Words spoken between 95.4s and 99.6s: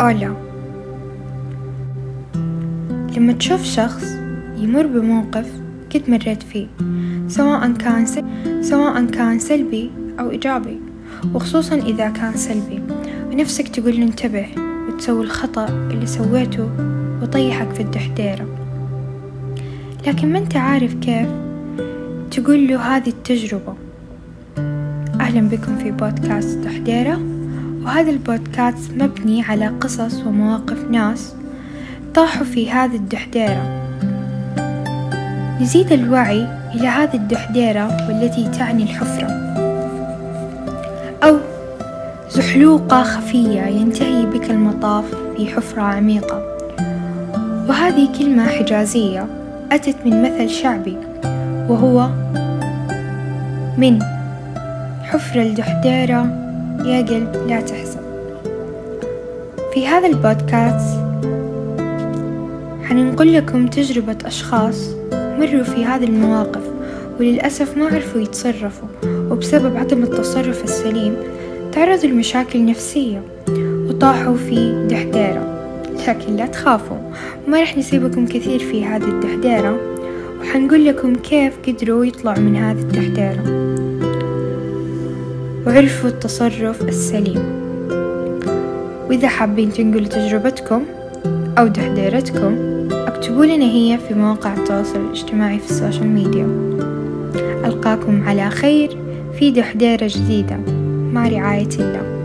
في السوشيال ميديا. ألقاكم على خير في